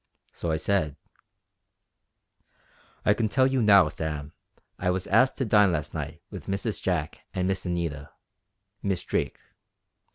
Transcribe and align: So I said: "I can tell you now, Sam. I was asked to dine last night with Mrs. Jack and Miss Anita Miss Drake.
So 0.33 0.49
I 0.49 0.55
said: 0.55 0.95
"I 3.05 3.13
can 3.13 3.29
tell 3.29 3.45
you 3.45 3.61
now, 3.61 3.87
Sam. 3.89 4.33
I 4.79 4.89
was 4.89 5.05
asked 5.05 5.37
to 5.37 5.45
dine 5.45 5.71
last 5.71 5.93
night 5.93 6.23
with 6.31 6.47
Mrs. 6.47 6.81
Jack 6.81 7.19
and 7.35 7.47
Miss 7.47 7.67
Anita 7.67 8.09
Miss 8.81 9.03
Drake. 9.03 9.37